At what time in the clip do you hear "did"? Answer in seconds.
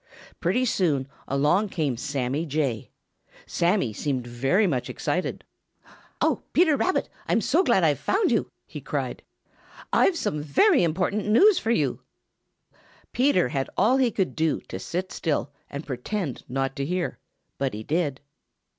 17.83-18.21